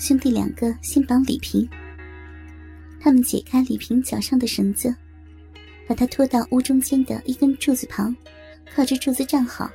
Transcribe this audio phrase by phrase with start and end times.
[0.00, 1.68] 兄弟两个先绑李平。
[2.98, 4.96] 他们解开李平脚上的绳子，
[5.86, 8.16] 把他拖到屋中间的一根柱子旁，
[8.74, 9.70] 靠着柱子站好。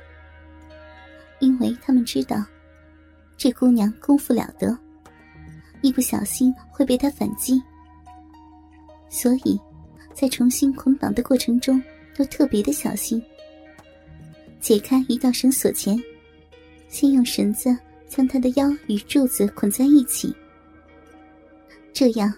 [1.38, 2.44] 因为他们知道，
[3.36, 4.76] 这姑娘功夫了得，
[5.80, 7.62] 一不小心会被他反击，
[9.08, 9.56] 所以，
[10.12, 11.80] 在重新捆绑的过程中
[12.16, 13.22] 都特别的小心。
[14.58, 15.96] 解开一道绳索前，
[16.88, 17.76] 先用绳子
[18.08, 20.34] 将他的腰与柱子捆在一起，
[21.92, 22.32] 这样，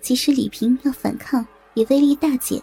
[0.00, 2.60] 即使李平要反抗，也威力大减。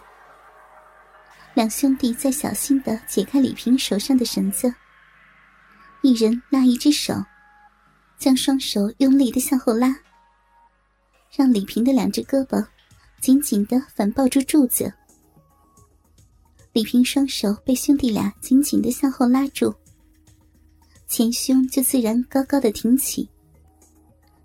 [1.54, 4.72] 两兄弟在小心的解开李平手上的绳子。
[6.02, 7.14] 一人拉一只手，
[8.18, 9.94] 将双手用力的向后拉，
[11.36, 12.64] 让李平的两只胳膊
[13.20, 14.92] 紧紧的反抱住柱子。
[16.72, 19.74] 李平双手被兄弟俩紧紧的向后拉住，
[21.10, 23.28] 前胸就自然高高的挺起，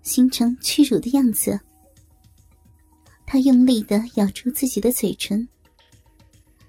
[0.02, 1.58] 形成屈辱的样子。
[3.24, 5.46] 他用力的咬住自己的嘴唇，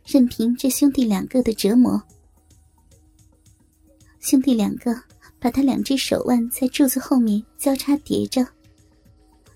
[0.06, 2.00] 任凭这兄弟两个的折磨。
[4.20, 4.96] 兄弟两个
[5.40, 8.48] 把他两只手腕在柱子后面交叉叠着，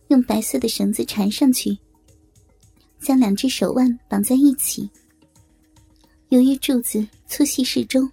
[0.07, 1.77] 用白色的绳子缠上去，
[2.99, 4.89] 将两只手腕绑在一起。
[6.29, 8.11] 由于柱子粗细适中，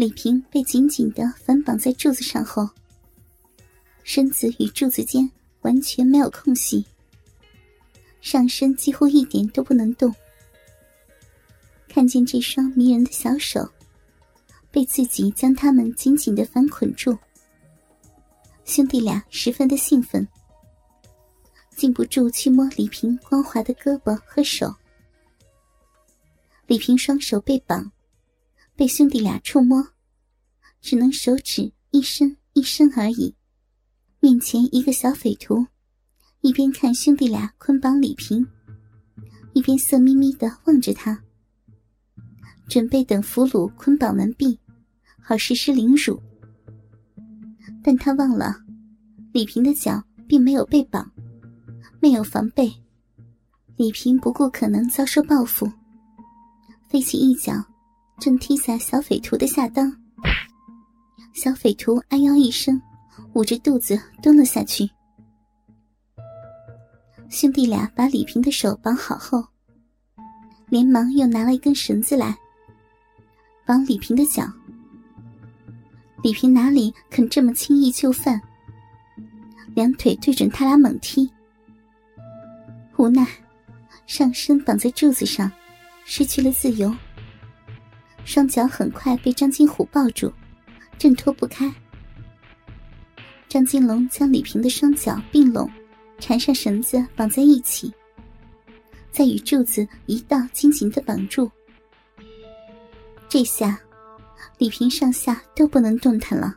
[0.00, 2.66] 李平被紧紧的反绑在柱子上后，
[4.02, 6.82] 身子与柱子间完全没有空隙，
[8.22, 10.10] 上身几乎一点都不能动。
[11.86, 13.70] 看见这双迷人的小手。
[14.70, 17.18] 被自己将他们紧紧的反捆住，
[18.64, 20.26] 兄弟俩十分的兴奋，
[21.76, 24.74] 禁不住去摸李平光滑的胳膊和手。
[26.66, 27.90] 李平双手被绑，
[28.80, 29.88] 被兄弟俩触摸，
[30.80, 33.34] 只能手指一伸一伸而已。
[34.20, 35.66] 面前一个小匪徒，
[36.40, 38.42] 一边看兄弟俩捆绑李平，
[39.52, 41.22] 一边色眯眯的望着他。
[42.70, 44.58] 准备等俘虏捆绑完毕，
[45.22, 46.18] 好实施凌辱。
[47.84, 48.64] 但他忘了，
[49.34, 51.12] 李平的脚并没有被绑，
[52.00, 52.72] 没有防备，
[53.76, 55.70] 李平不顾可能遭受报复，
[56.88, 57.62] 飞起一脚，
[58.20, 59.90] 正踢在小匪徒的下裆。
[61.32, 62.80] 小匪徒哎呦一声，
[63.32, 64.88] 捂着肚子蹲了下去。
[67.30, 69.42] 兄弟俩把李平的手绑好后，
[70.68, 72.36] 连忙又拿了一根绳子来。
[73.64, 74.44] 绑李平的脚，
[76.22, 78.40] 李平哪里肯这么轻易就范？
[79.74, 81.30] 两腿对准他俩猛踢，
[82.96, 83.24] 无奈
[84.06, 85.50] 上身绑在柱子上，
[86.04, 86.92] 失去了自由，
[88.30, 90.32] 双脚很快被张金虎抱住，
[90.96, 91.68] 挣脱不开。
[93.48, 95.68] 张金龙将李平的双脚并拢，
[96.20, 97.92] 缠上绳子绑在一起，
[99.10, 101.50] 再与柱子一道紧紧的绑住。
[103.28, 103.76] 这下，
[104.58, 106.56] 李平上下都不能动弹了，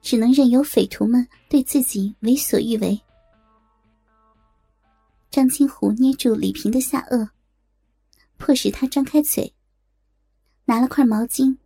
[0.00, 2.96] 只能任由匪徒们对自己为所欲为。
[5.28, 7.30] 张金虎捏住李平的下颚，
[8.36, 9.52] 迫使他张开嘴，
[10.68, 11.56] 拿了块毛巾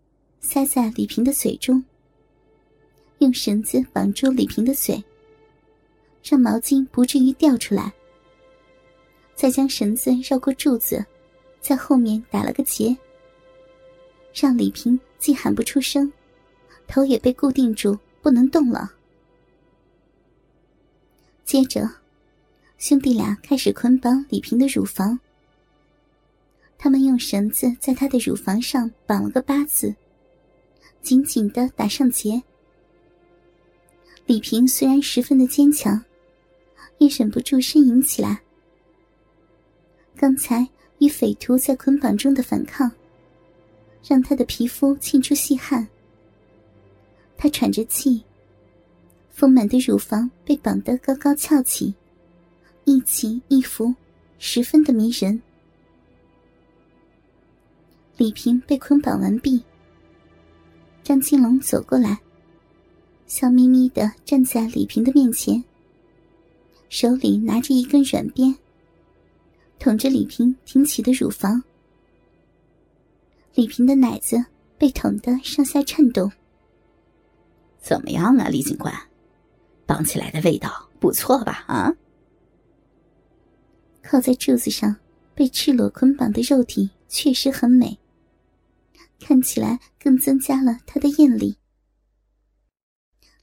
[0.40, 1.82] 塞在李平的嘴中，
[3.20, 5.02] 用绳子绑住李平的嘴，
[6.22, 7.90] 让毛巾不至于掉出来，
[9.34, 11.02] 再将绳子绕过柱子，
[11.62, 12.94] 在后面打了个结。
[14.34, 16.12] 让李平既喊不出声，
[16.86, 18.92] 头也被固定住，不能动了。
[21.42, 21.88] 接着，
[22.76, 25.18] 兄弟俩开始捆绑李平的乳房。
[26.82, 29.94] 他们用绳子在他的乳房上绑了个八字，
[31.02, 32.42] 紧紧的打上结。
[34.24, 36.02] 李平虽然十分的坚强，
[36.96, 38.40] 也忍不住呻吟起来。
[40.16, 40.66] 刚才
[41.00, 42.90] 与匪徒在捆绑中的反抗。
[44.02, 45.86] 让他的皮肤沁出细汗，
[47.36, 48.24] 他喘着气，
[49.30, 51.94] 丰满的乳房被绑得高高翘起，
[52.84, 53.94] 一起一伏，
[54.38, 55.42] 十分的迷人。
[58.20, 59.64] 李平被捆绑完毕，
[61.02, 62.20] 张青龙走过来，
[63.26, 65.64] 笑眯眯的站在李平的面前，
[66.90, 68.54] 手里拿着一根软鞭，
[69.78, 71.62] 捅着李平挺起的乳房。
[73.54, 74.44] 李平的奶子
[74.76, 76.30] 被捅得上下颤动。
[77.80, 78.94] 怎么样啊，李警官？
[79.86, 81.64] 绑起来的味道不错吧？
[81.68, 81.96] 啊！
[84.02, 84.94] 靠在柱子上
[85.34, 87.98] 被赤裸捆绑的肉体确实很美，
[89.20, 91.56] 看起来更增加了他的艳丽。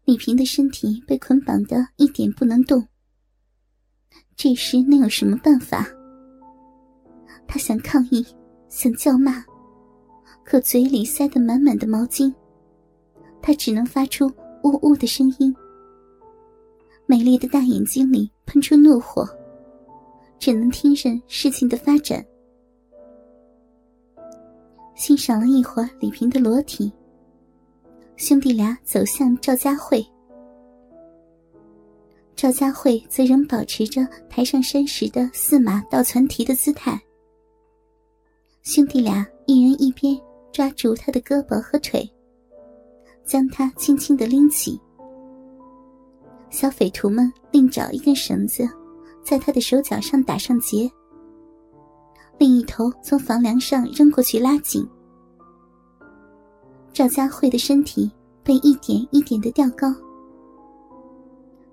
[0.03, 2.87] 李平的身体被捆绑的一点不能动，
[4.35, 5.87] 这时能有什么办法？
[7.47, 8.25] 他想抗议，
[8.69, 9.43] 想叫骂，
[10.43, 12.33] 可嘴里塞得满满的毛巾，
[13.41, 14.27] 他只能发出
[14.63, 15.53] 呜呜的声音。
[17.05, 19.27] 美丽的大眼睛里喷出怒火，
[20.39, 22.25] 只能听任事情的发展。
[24.97, 26.91] 欣赏了一会儿李萍的裸体。
[28.15, 30.03] 兄弟俩走向赵家慧，
[32.35, 36.99] 赵家慧则仍保持着抬上山时的四马倒攒蹄的姿态。
[38.63, 40.19] 兄弟俩一人一边
[40.51, 42.09] 抓住他的胳膊和腿，
[43.23, 44.81] 将他轻轻的拎起。
[46.49, 48.67] 小匪徒们另找一根绳子，
[49.23, 50.89] 在他的手脚上打上结，
[52.39, 54.87] 另一头从房梁上扔过去拉紧。
[56.93, 58.11] 赵佳慧的身体
[58.43, 59.93] 被一点一点的吊高，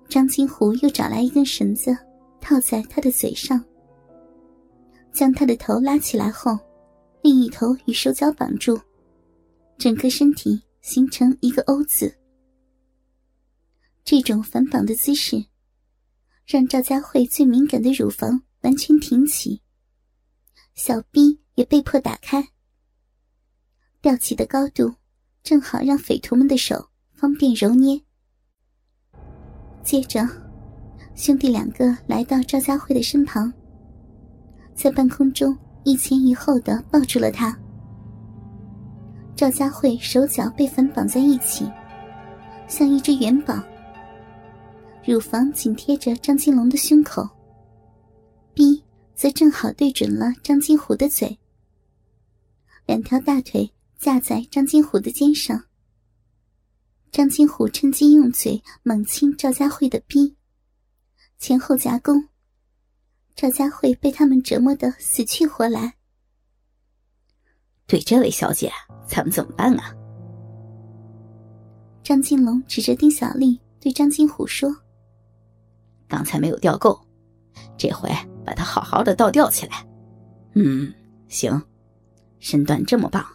[0.07, 1.95] 张金虎又找来一根绳子，
[2.39, 3.63] 套在他的嘴上，
[5.13, 6.57] 将他的头拉起来后，
[7.21, 8.79] 另一头与手脚绑住，
[9.77, 12.13] 整个身体形成一个 O 字。
[14.03, 15.43] 这种反绑的姿势，
[16.45, 19.59] 让赵佳慧最敏感的乳房完全挺起，
[20.75, 22.45] 小臂也被迫打开，
[24.01, 24.93] 吊起的高度。
[25.41, 28.01] 正好让匪徒们的手方便揉捏。
[29.83, 30.27] 接着，
[31.13, 33.53] 兄弟两个来到赵家慧的身旁，
[34.73, 37.55] 在半空中一前一后的抱住了她。
[39.35, 41.71] 赵家慧手脚被反绑在一起，
[42.67, 43.61] 像一只元宝，
[45.05, 47.29] 乳房紧贴着张金龙的胸口，
[48.55, 48.83] 逼
[49.15, 51.39] 则正好对准了张金虎的嘴，
[52.85, 53.71] 两条大腿。
[53.97, 55.63] 架在张金虎的肩上，
[57.11, 60.35] 张金虎趁机用嘴猛亲赵佳慧的逼，
[61.39, 62.27] 前后夹攻。
[63.35, 65.95] 赵佳慧被他们折磨得死去活来。
[67.87, 68.71] 对这位小姐，
[69.07, 69.95] 咱们怎么办啊？
[72.03, 74.69] 张金龙指着丁小丽对张金虎说
[76.07, 77.04] ：“刚才没有钓够，
[77.77, 78.09] 这回
[78.45, 79.85] 把她好好的倒吊起来。
[80.53, 80.93] 嗯，
[81.27, 81.61] 行，
[82.39, 83.25] 身段这么棒。”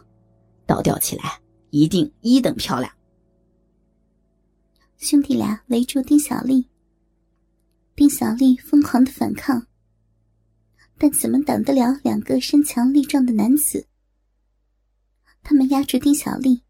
[0.67, 1.41] 倒吊起来
[1.71, 2.89] 一定一等漂亮。
[4.97, 6.65] 兄弟俩围住丁小丽，
[7.93, 9.67] 丁小丽疯狂的反抗，
[10.97, 13.85] 但怎么挡得了两个身强力壮的男子？
[15.43, 16.63] 他们压住丁小丽，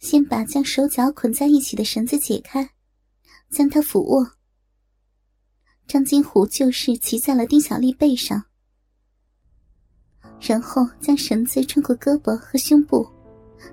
[0.00, 2.68] 先把将手脚捆在一起的绳子解开，
[3.50, 4.32] 将她俯卧。
[5.86, 8.42] 张金虎就是骑在了丁小丽背上，
[10.40, 13.06] 然后将绳子穿过胳膊和胸部。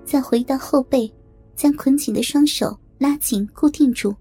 [0.05, 1.11] 再回到后背，
[1.55, 4.15] 将捆紧的双手拉紧固定住。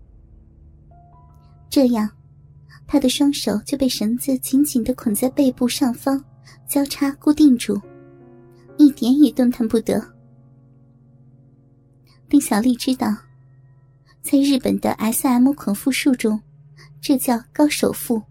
[1.68, 2.10] 这样，
[2.88, 6.22] 他的双手就被绳子紧紧的捆在背部上方，
[6.66, 7.80] 交叉固定住，
[8.78, 10.02] 一点也动弹不得。
[12.28, 13.16] 丁小丽知道，
[14.22, 16.40] 在日本的 S.M 捆缚术中，
[17.00, 18.22] 这叫高手缚。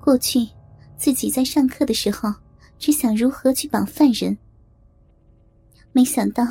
[0.00, 0.48] 过去，
[0.96, 2.32] 自己在上课的时候，
[2.78, 4.36] 只想如何去绑犯人。
[5.92, 6.46] 没想到，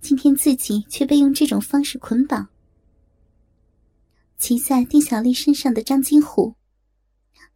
[0.00, 2.48] 今天自己却被用这种方式捆绑。
[4.36, 6.54] 骑在丁小丽身上的张金虎，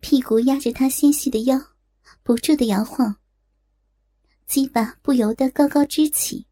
[0.00, 1.60] 屁股压着她纤细的腰，
[2.22, 3.16] 不住的摇晃。
[4.46, 6.46] 鸡巴不由得高高支起。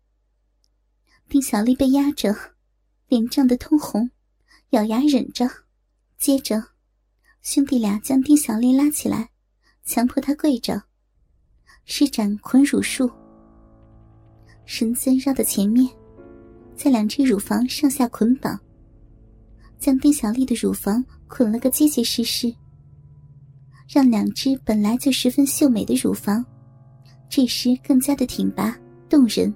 [1.28, 2.34] 丁小丽被压着，
[3.08, 4.10] 脸涨得通红，
[4.70, 5.65] 咬牙忍着。
[6.18, 6.62] 接着，
[7.42, 9.28] 兄弟俩将丁小丽拉起来，
[9.84, 10.82] 强迫她跪着，
[11.84, 13.08] 施展捆乳术。
[14.64, 15.88] 绳子绕到前面，
[16.74, 18.58] 在两只乳房上下捆绑，
[19.78, 22.52] 将丁小丽的乳房捆了个结结实实，
[23.86, 26.44] 让两只本来就十分秀美的乳房，
[27.28, 28.76] 这时更加的挺拔
[29.08, 29.54] 动人。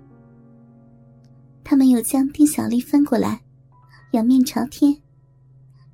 [1.65, 3.41] 他们又将丁小丽翻过来，
[4.13, 4.97] 仰面朝天，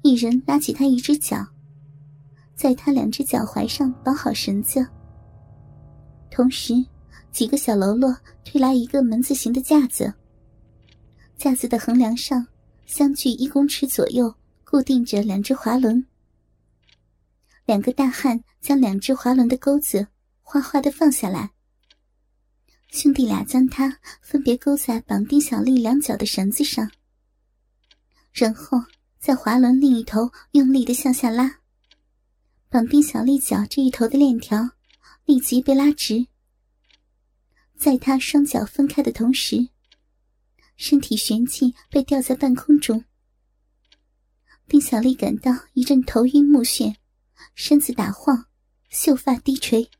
[0.06, 1.44] 一人拉起他一只脚，
[2.54, 4.86] 在他两只脚踝上绑好绳子，
[6.30, 6.74] 同时。
[7.32, 10.10] 几个小喽啰推来一个门字形的架子，
[11.36, 12.46] 架子的横梁上
[12.86, 14.34] 相距一公尺左右，
[14.64, 16.02] 固定着两只滑轮。
[17.66, 20.06] 两个大汉将两只滑轮的钩子
[20.40, 21.50] 哗哗的放下来，
[22.88, 26.90] 兄弟俩将它分别勾在绑定小丽两脚的绳子上，
[28.32, 28.78] 然后
[29.26, 31.58] 在滑轮另一头用力的向下拉，
[32.68, 34.70] 绑丁小丽脚这一头的链条
[35.24, 36.28] 立即被拉直。
[37.76, 39.70] 在他双脚分开的同时，
[40.76, 43.04] 身体旋即被吊在半空中。
[44.68, 46.94] 丁小丽感到一阵头晕目眩，
[47.56, 48.46] 身子打晃，
[48.90, 49.90] 秀发低垂。